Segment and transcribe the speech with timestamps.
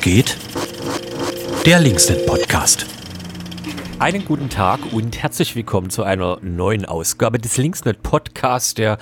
[0.00, 0.36] geht?
[1.64, 2.86] Der Linksnet Podcast.
[3.98, 8.98] Einen guten Tag und herzlich willkommen zu einer neuen Ausgabe des Linksnet Podcasts, der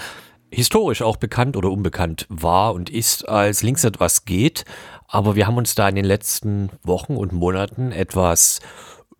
[0.51, 4.65] historisch auch bekannt oder unbekannt war und ist als Linksnet was geht.
[5.09, 8.61] Aber wir haben uns da in den letzten Wochen und Monaten etwas,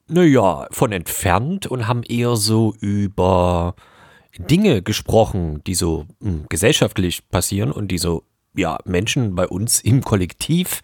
[0.09, 3.75] naja, von entfernt und haben eher so über
[4.39, 9.81] Dinge gesprochen, die so mh, hm, gesellschaftlich passieren und die so ja, Menschen bei uns
[9.81, 10.81] im Kollektiv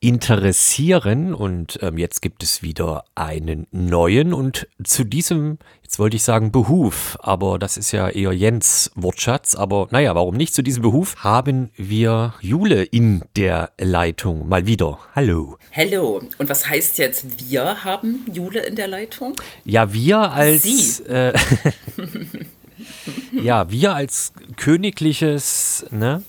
[0.00, 1.34] interessieren.
[1.34, 4.32] Und ähm, jetzt gibt es wieder einen neuen.
[4.34, 9.54] Und zu diesem, jetzt wollte ich sagen Behuf, aber das ist ja eher Jens Wortschatz.
[9.54, 10.54] Aber naja, warum nicht?
[10.54, 14.48] Zu diesem Behuf haben wir Jule in der Leitung.
[14.48, 14.98] Mal wieder.
[15.14, 15.58] Hallo.
[15.74, 16.22] Hallo.
[16.38, 19.34] Und was heißt jetzt, wir haben Jule in der Leitung?
[19.64, 20.62] Ja, wir als.
[20.62, 21.04] Sie.
[21.04, 21.32] Äh,
[23.32, 26.22] ja, wir als königliches, ne?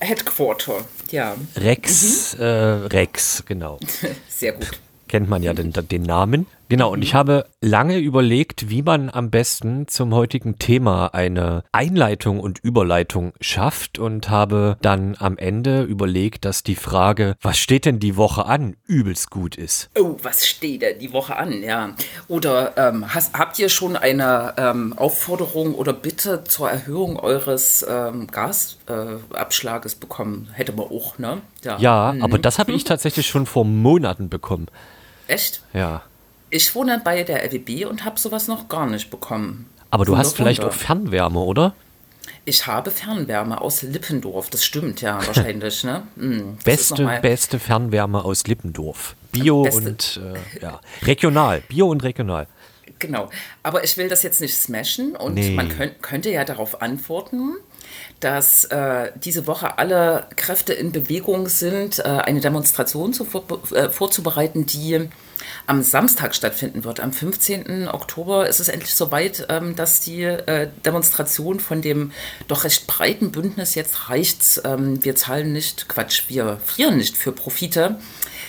[0.00, 1.36] Headquarter, ja.
[1.56, 2.42] Rex, mhm.
[2.42, 3.78] äh, Rex, genau.
[4.28, 4.70] Sehr gut.
[5.08, 6.46] Kennt man ja den, den Namen.
[6.68, 12.40] Genau, und ich habe lange überlegt, wie man am besten zum heutigen Thema eine Einleitung
[12.40, 18.00] und Überleitung schafft und habe dann am Ende überlegt, dass die Frage, was steht denn
[18.00, 19.88] die Woche an, übelst gut ist.
[19.98, 21.94] Oh, was steht denn die Woche an, ja.
[22.28, 28.26] Oder ähm, hast, habt ihr schon eine ähm, Aufforderung oder Bitte zur Erhöhung eures ähm,
[28.26, 30.50] Gasabschlages äh, bekommen?
[30.52, 31.40] Hätte man auch, ne?
[31.64, 32.22] Ja, ja mhm.
[32.22, 34.66] aber das habe ich tatsächlich schon vor Monaten bekommen.
[35.28, 35.62] Echt?
[35.72, 36.02] Ja.
[36.50, 39.66] Ich wohne bei der LWB und habe sowas noch gar nicht bekommen.
[39.90, 41.74] Aber du hast vielleicht auch Fernwärme, oder?
[42.44, 45.84] Ich habe Fernwärme aus Lippendorf, das stimmt ja wahrscheinlich.
[45.84, 46.02] ne?
[46.16, 49.16] Hm, beste, beste Fernwärme aus Lippendorf.
[49.32, 49.88] Bio beste.
[49.88, 50.80] und äh, ja.
[51.02, 51.62] regional.
[51.68, 52.46] Bio und regional.
[52.98, 53.30] Genau.
[53.62, 55.50] Aber ich will das jetzt nicht smashen und nee.
[55.50, 57.56] man könnt, könnte ja darauf antworten,
[58.20, 63.26] dass äh, diese Woche alle Kräfte in Bewegung sind, äh, eine Demonstration zu,
[63.72, 65.08] äh, vorzubereiten, die
[65.66, 67.00] am Samstag stattfinden wird.
[67.00, 67.88] Am 15.
[67.88, 72.12] Oktober ist es endlich soweit, ähm, dass die äh, Demonstration von dem
[72.48, 74.62] doch recht breiten Bündnis jetzt reicht.
[74.64, 77.98] Ähm, wir zahlen nicht, Quatsch, wir frieren nicht für Profite,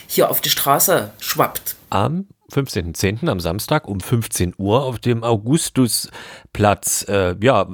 [0.08, 1.76] hier auf die Straße schwappt.
[1.90, 3.30] Am 15.10.
[3.30, 7.06] am Samstag um 15 Uhr auf dem Augustusplatz.
[7.08, 7.68] Äh, ja,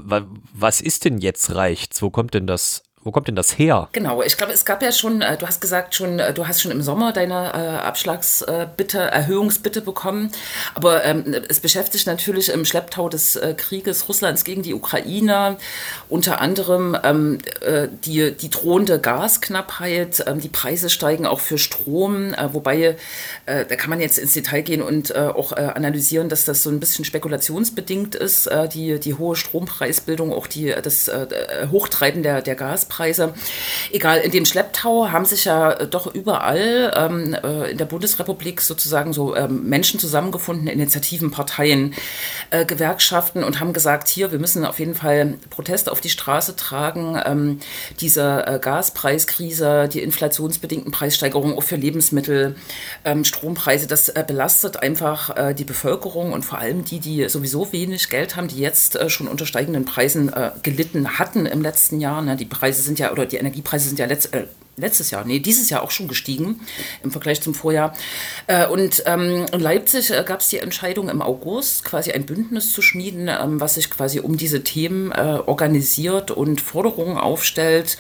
[0.53, 2.01] was ist denn jetzt reicht's?
[2.01, 3.88] Wo kommt denn das wo kommt denn das her?
[3.91, 6.63] Genau, ich glaube, es gab ja schon, äh, du hast gesagt, schon, äh, du hast
[6.63, 10.31] schon im Sommer deine äh, Abschlagsbitte, Erhöhungsbitte bekommen.
[10.73, 15.57] Aber ähm, es beschäftigt natürlich im Schlepptau des äh, Krieges Russlands gegen die Ukraine
[16.09, 20.23] unter anderem ähm, äh, die, die drohende Gasknappheit.
[20.25, 22.95] Ähm, die Preise steigen auch für Strom, wobei
[23.45, 27.05] da kann man jetzt ins Detail gehen und auch analysieren, dass das so ein bisschen
[27.05, 31.11] spekulationsbedingt ist, die, die hohe Strompreisbildung, auch die, das
[31.72, 32.94] Hochtreiben der, der Gaspreise.
[32.95, 33.33] Preise.
[33.91, 38.61] Egal, in dem Schlepptau haben sich ja äh, doch überall ähm, äh, in der Bundesrepublik
[38.61, 41.94] sozusagen so ähm, Menschen zusammengefunden, Initiativen, Parteien,
[42.51, 46.55] äh, Gewerkschaften und haben gesagt, hier, wir müssen auf jeden Fall Protest auf die Straße
[46.55, 47.22] tragen.
[47.25, 47.59] Ähm,
[48.00, 52.55] diese äh, Gaspreiskrise, die inflationsbedingten Preissteigerungen auch für Lebensmittel,
[53.03, 57.73] ähm, Strompreise, das äh, belastet einfach äh, die Bevölkerung und vor allem die, die sowieso
[57.73, 60.31] wenig Geld haben, die jetzt schon unter steigenden Preisen
[60.63, 62.22] gelitten hatten im letzten Jahr.
[62.22, 62.35] Ne?
[62.35, 64.46] Die Preise sind ja, oder die Energiepreise sind ja letzt, äh,
[64.78, 66.62] letztes Jahr, nee, dieses Jahr auch schon gestiegen
[67.03, 67.94] im Vergleich zum Vorjahr.
[68.47, 72.72] Äh, und ähm, in Leipzig äh, gab es die Entscheidung im August, quasi ein Bündnis
[72.72, 77.97] zu schmieden, ähm, was sich quasi um diese Themen äh, organisiert und Forderungen aufstellt.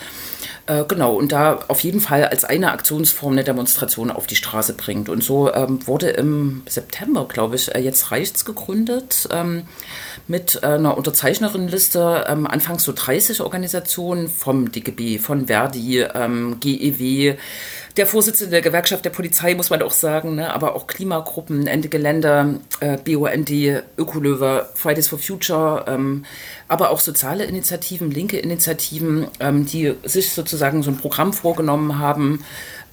[0.67, 4.73] Äh, genau, und da auf jeden Fall als eine Aktionsform eine Demonstration auf die Straße
[4.73, 5.09] bringt.
[5.09, 9.29] Und so ähm, wurde im September, glaube ich, äh, jetzt Reichts gegründet.
[9.31, 9.63] Ähm,
[10.27, 17.35] mit äh, einer Unterzeichnerinnenliste, ähm, anfangs so 30 Organisationen vom DGB, von Verdi, ähm, GEW,
[17.97, 21.87] der Vorsitzende der Gewerkschaft der Polizei, muss man auch sagen, ne, aber auch Klimagruppen, Ende
[21.87, 23.49] Gelände, äh, BUND,
[23.97, 26.25] Ökolöwe, Fridays for Future, ähm,
[26.67, 32.43] aber auch soziale Initiativen, linke Initiativen, ähm, die sich sozusagen so ein Programm vorgenommen haben,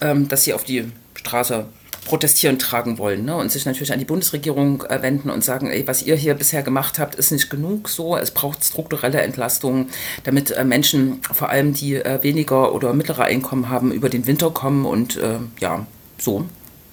[0.01, 1.67] ähm, dass sie auf die Straße
[2.05, 3.37] protestieren tragen wollen ne?
[3.37, 6.63] und sich natürlich an die Bundesregierung äh, wenden und sagen, ey, was ihr hier bisher
[6.63, 8.17] gemacht habt, ist nicht genug so.
[8.17, 9.89] Es braucht strukturelle Entlastung,
[10.25, 14.51] damit äh, Menschen, vor allem die äh, weniger oder mittlere Einkommen haben, über den Winter
[14.51, 15.87] kommen und äh, ja,
[16.19, 16.45] so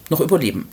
[0.09, 0.67] noch überleben.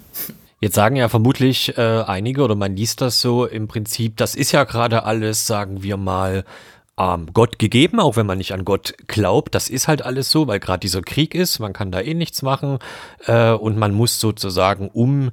[0.61, 4.53] Jetzt sagen ja vermutlich äh, einige oder man liest das so im Prinzip, das ist
[4.53, 6.45] ja gerade alles, sagen wir mal,
[6.99, 9.55] ähm, Gott gegeben, auch wenn man nicht an Gott glaubt.
[9.55, 12.43] Das ist halt alles so, weil gerade dieser Krieg ist, man kann da eh nichts
[12.43, 12.79] machen
[13.27, 15.31] äh, und man muss sozusagen um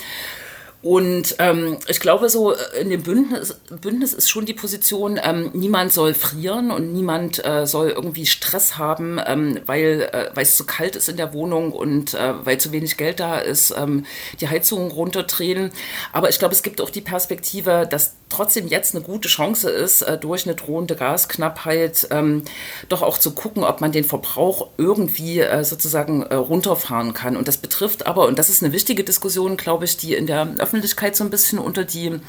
[0.87, 5.51] und ähm, ich glaube, so äh, in dem Bündnis, Bündnis ist schon die Position, ähm,
[5.53, 10.65] niemand soll frieren und niemand äh, soll irgendwie Stress haben, ähm, weil, äh, es zu
[10.65, 14.05] kalt ist in der Wohnung und äh, weil zu wenig Geld da ist, ähm,
[14.39, 15.71] die Heizungen runterdrehen.
[16.13, 20.01] Aber ich glaube, es gibt auch die Perspektive, dass trotzdem jetzt eine gute Chance ist,
[20.01, 22.43] äh, durch eine drohende Gasknappheit ähm,
[22.89, 27.37] doch auch zu gucken, ob man den Verbrauch irgendwie äh, sozusagen äh, runterfahren kann.
[27.37, 30.55] Und das betrifft aber, und das ist eine wichtige Diskussion, glaube ich, die in der
[30.57, 32.19] Öffentlichkeit so ein bisschen unter die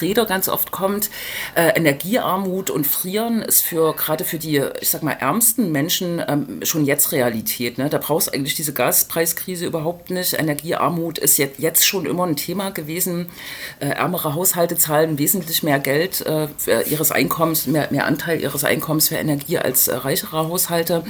[0.00, 1.10] Räder ganz oft kommt.
[1.54, 6.60] Äh, Energiearmut und Frieren ist für gerade für die, ich sag mal, ärmsten Menschen ähm,
[6.62, 7.76] schon jetzt Realität.
[7.76, 7.90] Ne?
[7.90, 10.32] Da brauchst eigentlich diese Gaspreiskrise überhaupt nicht.
[10.32, 13.28] Energiearmut ist jetzt, jetzt schon immer ein Thema gewesen.
[13.80, 16.48] Äh, ärmere Haushalte zahlen wesentlich mehr Geld äh,
[16.88, 21.04] ihres Einkommens, mehr, mehr Anteil ihres Einkommens für Energie als äh, reichere Haushalte.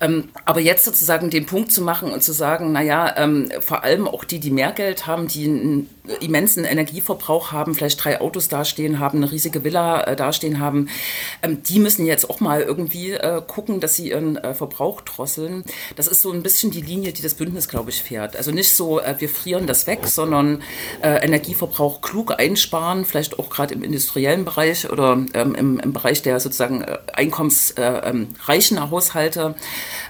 [0.00, 4.08] Ähm, aber jetzt sozusagen den Punkt zu machen und zu sagen, naja, ähm, vor allem
[4.08, 5.86] auch die, die mehr Geld haben, die
[6.20, 10.88] immensen Energieverbrauch haben, vielleicht drei Autos dastehen haben, eine riesige Villa äh, dastehen haben,
[11.42, 15.64] ähm, die müssen jetzt auch mal irgendwie äh, gucken, dass sie ihren äh, Verbrauch drosseln.
[15.96, 18.36] Das ist so ein bisschen die Linie, die das Bündnis, glaube ich, fährt.
[18.36, 20.62] Also nicht so, äh, wir frieren das weg, sondern
[21.02, 26.22] äh, Energieverbrauch klug einsparen, vielleicht auch gerade im industriellen Bereich oder ähm, im, im, Bereich
[26.22, 29.54] der sozusagen äh, einkommensreichen ähm, Haushalte.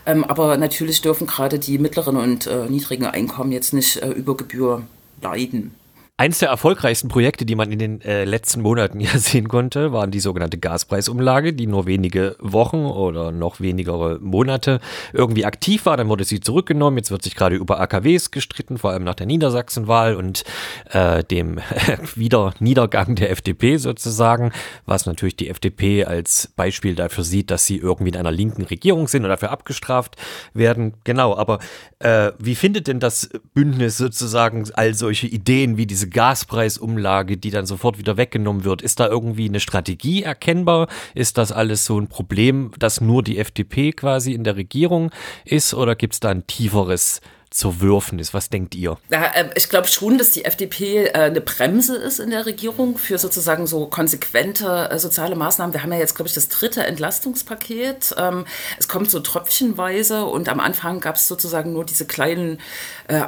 [0.06, 4.82] Ähm, aber natürlich dürfen gerade die mittleren und niedrigen Einkommen jetzt nicht über Gebühr
[5.20, 5.74] leiden.
[6.20, 10.10] Eins der erfolgreichsten Projekte, die man in den äh, letzten Monaten ja sehen konnte, waren
[10.10, 14.80] die sogenannte Gaspreisumlage, die nur wenige Wochen oder noch weniger Monate
[15.14, 15.96] irgendwie aktiv war.
[15.96, 16.98] Dann wurde sie zurückgenommen.
[16.98, 20.44] Jetzt wird sich gerade über AKWs gestritten, vor allem nach der Niedersachsenwahl und
[20.90, 21.58] äh, dem
[22.14, 24.52] wieder Niedergang der FDP sozusagen,
[24.84, 29.08] was natürlich die FDP als Beispiel dafür sieht, dass sie irgendwie in einer linken Regierung
[29.08, 30.16] sind und dafür abgestraft
[30.52, 30.92] werden.
[31.04, 31.60] Genau, aber
[31.98, 37.66] äh, wie findet denn das Bündnis sozusagen all solche Ideen wie diese Gaspreisumlage, die dann
[37.66, 40.88] sofort wieder weggenommen wird, ist da irgendwie eine Strategie erkennbar?
[41.14, 45.10] Ist das alles so ein Problem, dass nur die FDP quasi in der Regierung
[45.44, 47.39] ist oder gibt es da ein tieferes zu
[47.80, 48.32] würfen ist.
[48.32, 48.96] Was denkt ihr?
[49.10, 52.96] Ja, äh, ich glaube schon, dass die FDP äh, eine Bremse ist in der Regierung
[52.96, 55.74] für sozusagen so konsequente äh, soziale Maßnahmen.
[55.74, 58.14] Wir haben ja jetzt, glaube ich, das dritte Entlastungspaket.
[58.16, 58.46] Ähm,
[58.78, 62.58] es kommt so tröpfchenweise und am Anfang gab es sozusagen nur diese kleinen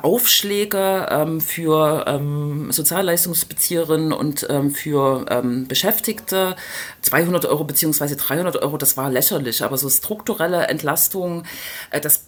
[0.02, 6.55] Aufschläge ähm, für ähm, Sozialleistungsbezieherinnen und für Beschäftigte.
[7.00, 11.45] 200 Euro beziehungsweise 300 Euro, das war lächerlich, aber so strukturelle Entlastung,
[11.91, 12.26] das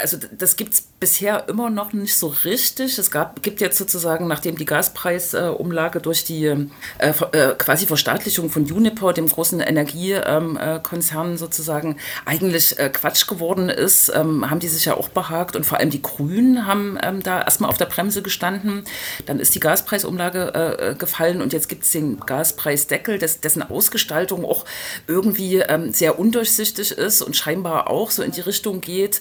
[0.00, 2.98] also das gibt es bisher immer noch nicht so richtig.
[2.98, 6.66] Es gab, gibt jetzt sozusagen, nachdem die Gaspreisumlage äh, durch die äh,
[6.98, 14.12] äh, quasi Verstaatlichung von Uniper, dem großen Energiekonzern ähm, sozusagen, eigentlich äh, Quatsch geworden ist,
[14.14, 17.42] ähm, haben die sich ja auch behagt und vor allem die Grünen haben ähm, da
[17.42, 18.84] erstmal auf der Bremse gestanden.
[19.26, 23.62] Dann ist die Gaspreisumlage äh, äh, gefallen und jetzt gibt es den Gaspreisdeckel, des, dessen
[23.62, 24.64] Ausgestaltung auch
[25.06, 29.20] irgendwie ähm, sehr undurchsichtig ist und scheinbar auch so in die Richtung geht,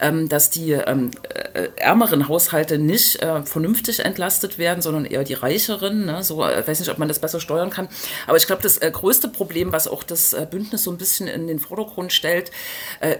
[0.00, 1.10] ähm, dass die ähm,
[1.54, 6.06] äh, ärmeren Haushalte nicht äh, vernünftig entlastet werden, sondern eher die reicheren.
[6.06, 6.22] Ne?
[6.22, 7.88] So, ich äh, weiß nicht, ob man das besser steuern kann.
[8.26, 11.46] Aber ich glaube, das äh, größte Problem, was auch das Bündnis so ein bisschen in
[11.46, 12.50] den Vordergrund stellt,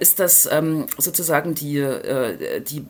[0.00, 1.86] ist, dass ähm, sozusagen die,
[2.68, 2.84] die,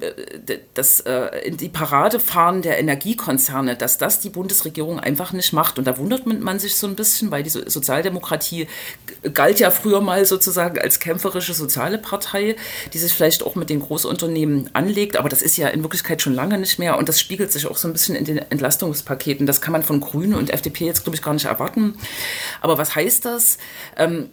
[0.75, 1.01] das,
[1.45, 2.19] in die Parade
[2.63, 5.79] der Energiekonzerne, dass das die Bundesregierung einfach nicht macht.
[5.79, 8.67] Und da wundert man sich so ein bisschen, weil die Sozialdemokratie
[9.33, 12.57] galt ja früher mal sozusagen als kämpferische soziale Partei,
[12.93, 15.17] die sich vielleicht auch mit den Großunternehmen anlegt.
[15.17, 16.97] Aber das ist ja in Wirklichkeit schon lange nicht mehr.
[16.99, 19.47] Und das spiegelt sich auch so ein bisschen in den Entlastungspaketen.
[19.47, 21.95] Das kann man von Grünen und FDP jetzt, glaube ich, gar nicht erwarten.
[22.61, 23.59] Aber was heißt das?
[23.97, 24.31] Ähm,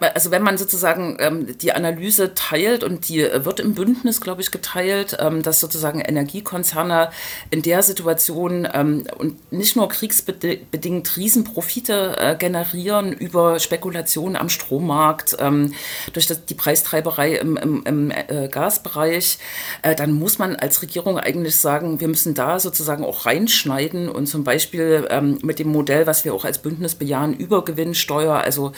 [0.00, 4.50] also wenn man sozusagen ähm, die Analyse teilt und die wird im Bündnis, glaube ich,
[4.50, 7.10] geteilt, ähm, dass sozusagen Energiekonzerne
[7.50, 15.36] in der Situation ähm, und nicht nur kriegsbedingt Riesenprofite äh, generieren über Spekulationen am Strommarkt,
[15.38, 15.74] ähm,
[16.12, 19.38] durch das, die Preistreiberei im, im, im äh, Gasbereich,
[19.82, 24.26] äh, dann muss man als Regierung eigentlich sagen, wir müssen da sozusagen auch reinschneiden und
[24.26, 28.72] zum Beispiel ähm, mit dem Modell, was wir auch als Bündnis bejahen, Übergewinnsteuer, also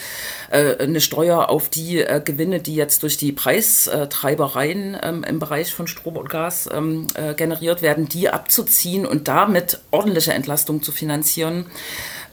[0.51, 5.73] äh, eine Steuer auf die äh, Gewinne, die jetzt durch die Preistreibereien ähm, im Bereich
[5.73, 10.91] von Strom und Gas ähm, äh, generiert werden, die abzuziehen und damit ordentliche Entlastung zu
[10.91, 11.65] finanzieren.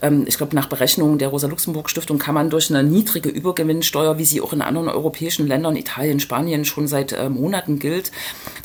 [0.03, 4.41] Ähm, ich glaube, nach Berechnungen der Rosa-Luxemburg-Stiftung kann man durch eine niedrige Übergewinnsteuer, wie sie
[4.41, 8.11] auch in anderen europäischen Ländern, Italien, Spanien schon seit äh, Monaten gilt,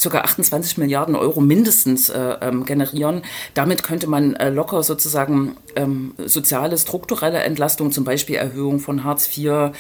[0.02, 0.18] ca.
[0.18, 3.22] 28 Milliarden Euro mindestens äh, ähm, generieren.
[3.54, 9.28] Damit könnte man äh, locker sozusagen ähm, soziale, strukturelle Entlastung, zum Beispiel Erhöhung von Hartz
[9.36, 9.70] IV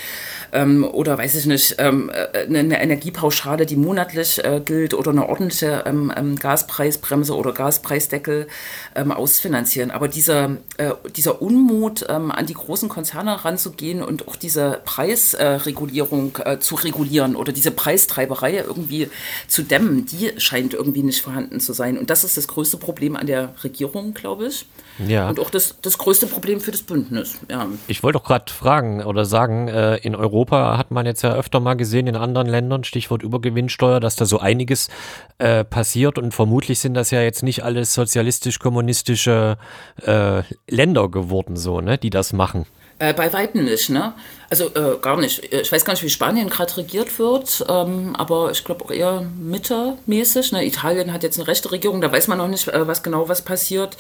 [0.52, 5.28] ähm, oder weiß ich nicht, ähm, äh, eine Energiepauschale, die monatlich äh, gilt oder eine
[5.28, 8.46] ordentliche ähm, Gaspreisbremse oder Gaspreisdeckel
[8.94, 9.90] ausfinanzieren.
[9.90, 16.36] Aber dieser, äh, dieser Unmut, ähm, an die großen Konzerne ranzugehen und auch diese Preisregulierung
[16.44, 19.08] äh, zu regulieren oder diese Preistreiberei irgendwie
[19.46, 21.96] zu dämmen, die scheint irgendwie nicht vorhanden zu sein.
[21.96, 24.66] Und das ist das größte Problem an der Regierung, glaube ich.
[25.06, 25.28] Ja.
[25.30, 27.38] Und auch das, das größte Problem für das Bündnis.
[27.50, 27.66] Ja.
[27.86, 31.60] Ich wollte auch gerade fragen oder sagen, äh, in Europa hat man jetzt ja öfter
[31.60, 34.88] mal gesehen, in anderen Ländern, Stichwort Übergewinnsteuer, dass da so einiges
[35.38, 39.56] äh, passiert und vermutlich sind das ja jetzt nicht alles sozialistisch-kommunistische
[40.04, 42.66] äh, Länder geworden geworden, so, ne, die das machen.
[43.00, 44.12] Äh, bei Weitem nicht, ne?
[44.50, 45.44] Also äh, gar nicht.
[45.52, 49.24] Ich weiß gar nicht, wie Spanien gerade regiert wird, ähm, aber ich glaube auch eher
[49.38, 50.50] mittermäßig.
[50.50, 50.66] Ne?
[50.66, 53.42] Italien hat jetzt eine rechte Regierung, da weiß man noch nicht, äh, was genau was
[53.42, 53.96] passiert.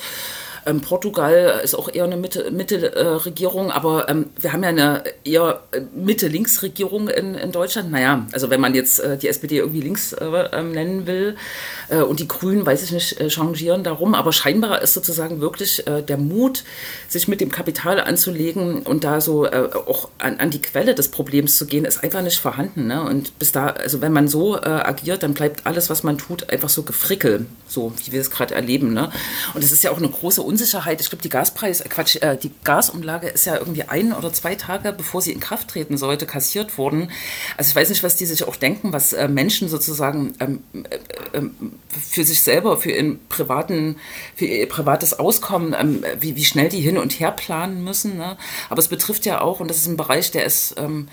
[0.68, 5.04] Ähm, Portugal ist auch eher eine Mitte-Regierung, Mitte, äh, aber ähm, wir haben ja eine
[5.24, 5.62] eher
[5.94, 7.90] Mitte-Links-Regierung in, in Deutschland.
[7.90, 11.36] Naja, also wenn man jetzt äh, die SPD irgendwie links äh, ähm, nennen will
[11.88, 15.86] äh, und die Grünen, weiß ich nicht, äh, changieren darum, aber scheinbar ist sozusagen wirklich
[15.86, 16.64] äh, der Mut,
[17.08, 21.56] sich mit dem Kapital anzulegen und da so auch an, an, die Quelle des Problems
[21.56, 22.86] zu gehen, ist einfach nicht vorhanden.
[22.86, 23.02] Ne?
[23.02, 26.68] Und bis da, also wenn man so agiert, dann bleibt alles, was man tut, einfach
[26.68, 28.92] so gefrickel, so wie wir es gerade erleben.
[28.92, 29.10] Ne?
[29.54, 30.57] Und es ist ja auch eine große Unsicherheit.
[30.60, 34.54] Ich glaube, die Gaspreis, äh, Quatsch, äh, die Gasumlage ist ja irgendwie ein oder zwei
[34.54, 37.10] Tage, bevor sie in Kraft treten sollte, kassiert worden.
[37.56, 40.98] Also ich weiß nicht, was die sich auch denken, was äh, Menschen sozusagen ähm, äh,
[41.34, 41.54] ähm,
[41.88, 43.96] für sich selber, für, ihren privaten,
[44.34, 48.16] für ihr privates Auskommen, ähm, wie, wie schnell die hin und her planen müssen.
[48.16, 48.36] Ne?
[48.68, 51.08] Aber es betrifft ja auch, und das ist ein Bereich, der ist ähm,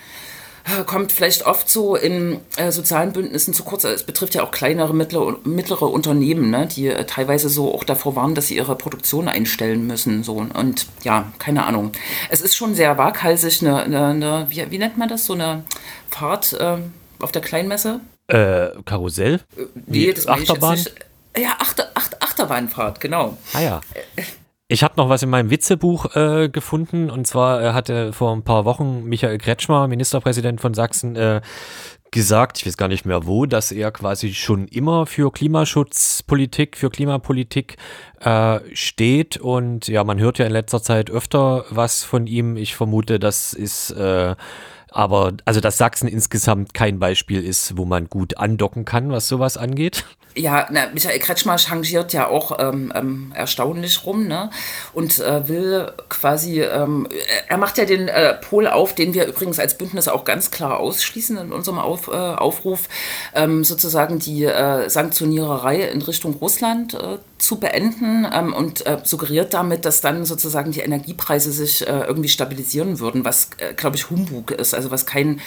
[0.86, 3.84] kommt vielleicht oft so in äh, sozialen Bündnissen zu kurz.
[3.84, 8.16] Es betrifft ja auch kleinere, mittlere, mittlere Unternehmen, ne, die äh, teilweise so auch davor
[8.16, 10.24] warnen, dass sie ihre Produktion einstellen müssen.
[10.24, 10.34] So.
[10.34, 11.92] Und ja, keine Ahnung.
[12.30, 15.64] Es ist schon sehr waghalsig, eine, eine, eine wie, wie, nennt man das, so eine
[16.10, 16.78] Fahrt äh,
[17.20, 18.00] auf der Kleinmesse?
[18.28, 19.40] Äh, Karussell?
[19.56, 20.78] Äh, nee, das Achterbahn?
[21.36, 23.36] Ja, Achter, Achter, Achterbahnfahrt, genau.
[23.52, 23.80] Ah ja.
[24.68, 28.34] Äh, ich habe noch was in meinem Witzebuch äh, gefunden und zwar äh, hatte vor
[28.34, 31.40] ein paar Wochen Michael Kretschmer, Ministerpräsident von Sachsen, äh,
[32.12, 36.88] gesagt, ich weiß gar nicht mehr wo, dass er quasi schon immer für Klimaschutzpolitik, für
[36.88, 37.76] Klimapolitik
[38.20, 42.56] äh, steht und ja, man hört ja in letzter Zeit öfter was von ihm.
[42.56, 44.34] Ich vermute, das ist äh,
[44.88, 49.58] aber also dass Sachsen insgesamt kein Beispiel ist, wo man gut andocken kann, was sowas
[49.58, 50.06] angeht.
[50.36, 54.50] Ja, na, Michael Kretschmer changiert ja auch ähm, ähm, erstaunlich rum ne?
[54.92, 57.08] und äh, will quasi, ähm,
[57.48, 60.78] er macht ja den äh, Pol auf, den wir übrigens als Bündnis auch ganz klar
[60.78, 62.88] ausschließen in unserem auf, äh, Aufruf,
[63.34, 69.54] ähm, sozusagen die äh, Sanktioniererei in Richtung Russland äh, zu beenden ähm, und äh, suggeriert
[69.54, 74.74] damit, dass dann sozusagen die Energiepreise sich irgendwie stabilisieren würden, was, glaube ich, Humbug ist,
[74.74, 75.40] also was kein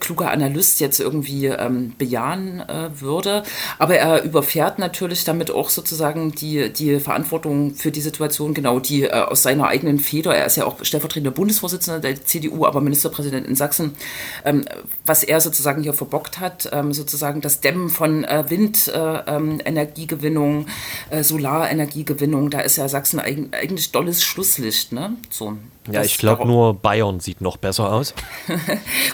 [0.00, 2.62] kluger Analyst jetzt irgendwie ähm, bejahen
[2.98, 3.42] würde.
[3.78, 9.04] Aber er überfährt natürlich damit auch sozusagen die, die Verantwortung für die Situation, genau die
[9.04, 10.34] äh, aus seiner eigenen Feder.
[10.34, 13.94] Er ist ja auch stellvertretender Bundesvorsitzender der CDU, aber Ministerpräsident in Sachsen,
[14.44, 14.64] ähm,
[15.06, 20.66] was er sozusagen hier verbockt hat, ähm, sozusagen das Dämmen von äh, Windenergiegewinnung,
[21.10, 24.90] äh, äh, Solarenergiegewinnung, da ist ja Sachsen eigentlich dolles Schlusslicht.
[24.90, 25.12] Ne?
[25.30, 25.58] So,
[25.90, 28.14] ja, ich glaube nur Bayern sieht noch besser aus.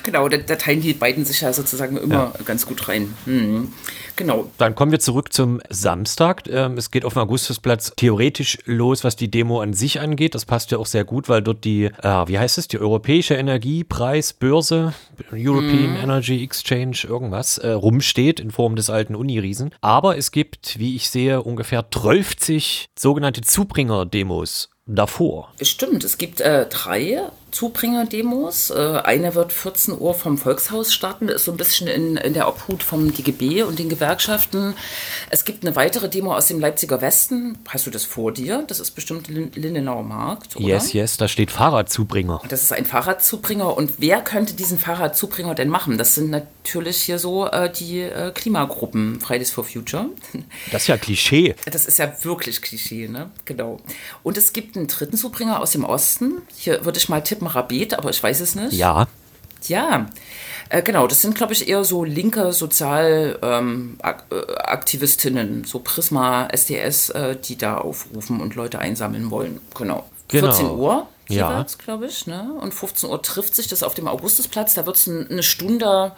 [0.03, 2.33] genau, da, da, teilen die beiden sich ja sozusagen immer ja.
[2.45, 3.15] ganz gut rein.
[3.25, 3.73] Hm.
[4.17, 4.51] Genau.
[4.59, 6.45] Dann kommen wir zurück zum Samstag.
[6.49, 10.37] Ähm, es geht auf dem Augustusplatz theoretisch los, was die Demo an sich angeht.
[10.37, 13.35] Das passt ja auch sehr gut, weil dort die, äh, wie heißt es, die Europäische
[13.35, 14.95] Energiepreisbörse,
[15.33, 15.97] European mhm.
[15.97, 19.75] Energy Exchange, irgendwas, äh, rumsteht in Form des alten Uniriesen.
[19.81, 25.53] Aber es gibt, wie ich sehe, ungefähr 12 sogenannte Zubringer-Demos davor.
[25.61, 28.71] Stimmt, es gibt äh, drei Zubringer-Demos.
[28.71, 32.49] Äh, eine wird 14 Uhr vom Volkshaus starten, ist so ein bisschen in, in der
[32.49, 34.75] Obhut vom DGB und den Gewerkschaften.
[35.31, 37.59] Es gibt eine weitere Demo aus dem Leipziger Westen.
[37.69, 38.65] Hast du das vor dir?
[38.67, 40.67] Das ist bestimmt Lindenauer Markt, oder?
[40.67, 42.43] Yes, yes, da steht Fahrradzubringer.
[42.49, 43.77] Das ist ein Fahrradzubringer.
[43.77, 45.99] Und wer könnte diesen Fahrradzubringer denn machen?
[45.99, 50.07] Das sind natürlich hier so äh, die äh, Klimagruppen Fridays for Future.
[50.73, 51.55] Das ist ja Klischee.
[51.71, 53.31] Das ist ja wirklich Klischee, ne?
[53.45, 53.81] Genau.
[54.23, 56.43] Und es gibt einen dritten Zubringer aus dem Osten.
[56.55, 58.73] Hier würde ich mal tippen, Rabet, aber ich weiß es nicht.
[58.73, 59.07] Ja.
[59.67, 60.07] Ja,
[60.69, 67.37] äh, genau, das sind, glaube ich, eher so linke Sozialaktivistinnen, ähm, so Prisma, SDS, äh,
[67.37, 69.61] die da aufrufen und Leute einsammeln wollen.
[69.77, 70.09] Genau.
[70.29, 70.53] genau.
[70.53, 71.85] 14 Uhr jeweils, ja.
[71.85, 72.27] glaube ich.
[72.27, 72.51] Ne?
[72.61, 74.75] Und 15 Uhr trifft sich das auf dem Augustusplatz.
[74.75, 76.13] Da wird es eine Stunde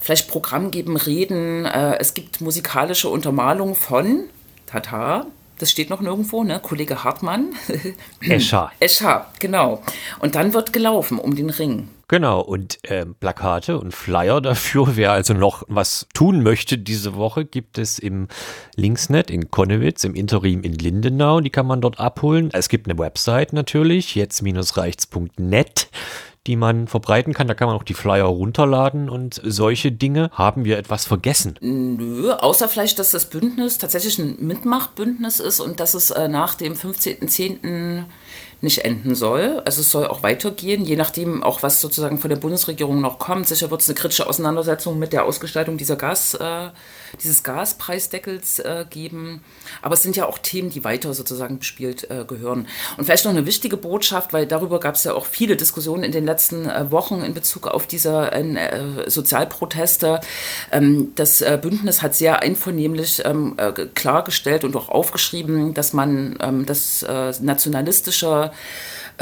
[0.00, 1.64] vielleicht Programm geben, reden.
[1.64, 4.24] Äh, es gibt musikalische Untermalung von
[4.66, 5.26] Tata,
[5.58, 6.60] das steht noch nirgendwo, ne?
[6.60, 7.54] Kollege Hartmann.
[8.20, 8.72] Escher.
[8.80, 9.82] Escher, genau.
[10.18, 11.88] Und dann wird gelaufen um den Ring.
[12.08, 17.46] Genau, und äh, Plakate und Flyer dafür, wer also noch was tun möchte diese Woche,
[17.46, 18.28] gibt es im
[18.76, 21.40] Linksnet in Konnewitz, im Interim in Lindenau.
[21.40, 22.50] Die kann man dort abholen.
[22.52, 25.88] Es gibt eine Website natürlich, jetzt-reichts.net
[26.46, 27.46] die man verbreiten kann.
[27.46, 30.30] Da kann man auch die Flyer runterladen und solche Dinge.
[30.32, 31.56] Haben wir etwas vergessen?
[31.60, 36.54] Nö, außer vielleicht, dass das Bündnis tatsächlich ein Mitmachbündnis ist und dass es äh, nach
[36.54, 38.04] dem 15.10
[38.62, 39.60] nicht enden soll.
[39.64, 43.48] Also es soll auch weitergehen, je nachdem auch, was sozusagen von der Bundesregierung noch kommt.
[43.48, 46.68] Sicher wird es eine kritische Auseinandersetzung mit der Ausgestaltung dieser Gas, äh,
[47.20, 49.42] dieses Gaspreisdeckels äh, geben.
[49.82, 52.68] Aber es sind ja auch Themen, die weiter sozusagen bespielt äh, gehören.
[52.96, 56.12] Und vielleicht noch eine wichtige Botschaft, weil darüber gab es ja auch viele Diskussionen in
[56.12, 60.20] den letzten äh, Wochen in Bezug auf diese äh, Sozialproteste.
[60.70, 63.56] Ähm, das äh, Bündnis hat sehr einvernehmlich ähm,
[63.94, 67.04] klargestellt und auch aufgeschrieben, dass man ähm, das
[67.40, 68.51] nationalistische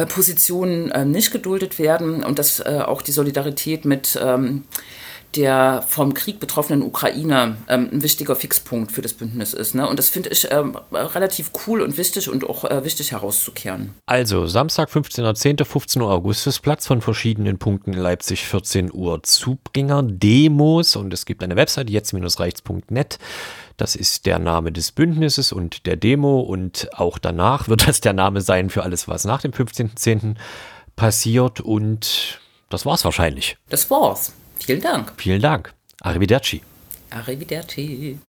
[0.06, 4.64] Positionen äh, nicht geduldet werden und dass äh, auch die Solidarität mit ähm,
[5.36, 9.74] der vom Krieg betroffenen Ukraine ähm, ein wichtiger Fixpunkt für das Bündnis ist.
[9.74, 9.88] Ne?
[9.88, 13.94] Und das finde ich ähm, relativ cool und wichtig und auch äh, wichtig herauszukehren.
[14.06, 20.96] Also Samstag 15.10., 15 Uhr Augustusplatz von verschiedenen Punkten in Leipzig 14 Uhr Zubringer, Demos
[20.96, 23.18] und es gibt eine Website jetzt-reichts.net.
[23.76, 28.12] Das ist der Name des Bündnisses und der Demo und auch danach wird das der
[28.12, 30.34] Name sein für alles, was nach dem 15.10.
[30.96, 33.56] passiert und das war's wahrscheinlich.
[33.68, 34.32] Das war's.
[34.64, 35.12] Vielen Dank.
[35.16, 35.72] Vielen Dank.
[36.00, 36.62] Arrivederci.
[37.10, 38.18] Arrivederci.